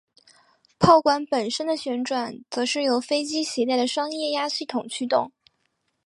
[0.79, 5.31] 炮管本身的旋转则是由飞机携带的双液压系统驱动。